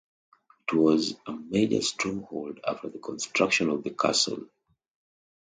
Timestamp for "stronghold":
1.83-2.59